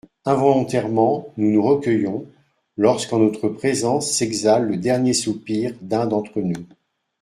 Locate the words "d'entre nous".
6.07-6.65